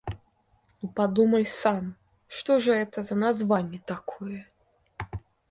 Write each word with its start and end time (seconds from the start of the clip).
Ну 0.81 0.89
подумай 0.89 1.45
сам, 1.45 1.95
что 2.27 2.57
же 2.57 2.73
это 2.73 3.03
за 3.03 3.13
название 3.13 3.83
такое? 3.85 4.47